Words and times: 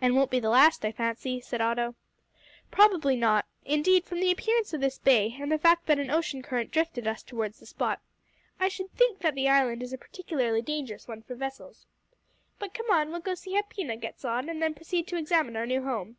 "And 0.00 0.16
won't 0.16 0.30
be 0.30 0.40
the 0.40 0.48
last, 0.48 0.86
I 0.86 0.90
fancy," 0.90 1.38
said 1.38 1.60
Otto. 1.60 1.94
"Probably 2.70 3.14
not. 3.14 3.44
Indeed, 3.66 4.06
from 4.06 4.20
the 4.20 4.30
appearance 4.32 4.72
of 4.72 4.80
this 4.80 4.98
bay, 4.98 5.36
and 5.38 5.52
the 5.52 5.58
fact 5.58 5.84
that 5.84 5.98
an 5.98 6.10
ocean 6.10 6.40
current 6.40 6.70
drifted 6.70 7.06
us 7.06 7.22
towards 7.22 7.60
the 7.60 7.66
spot, 7.66 8.00
I 8.58 8.68
should 8.68 8.90
think 8.92 9.18
that 9.18 9.34
the 9.34 9.50
island 9.50 9.82
is 9.82 9.92
a 9.92 9.98
particularly 9.98 10.62
dangerous 10.62 11.06
one 11.06 11.20
for 11.20 11.34
vessels. 11.34 11.84
But 12.58 12.72
come, 12.72 13.10
we'll 13.10 13.20
go 13.20 13.34
see 13.34 13.52
how 13.52 13.60
Pina 13.68 13.98
gets 13.98 14.24
on, 14.24 14.48
and 14.48 14.62
then 14.62 14.72
proceed 14.72 15.06
to 15.08 15.18
examine 15.18 15.56
our 15.56 15.66
new 15.66 15.82
home." 15.82 16.16